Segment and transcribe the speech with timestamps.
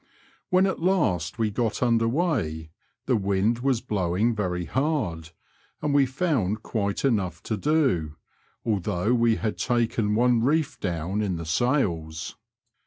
[0.49, 2.71] When at last we got under weigh
[3.05, 5.29] the wind was blowing very hard,
[5.79, 8.15] and we found quite enough to do,
[8.65, 12.35] although we had taken one reef down in the sails.